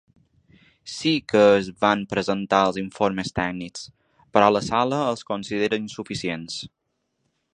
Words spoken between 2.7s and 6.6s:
informes tècnics, però la sala els considera insuficients”.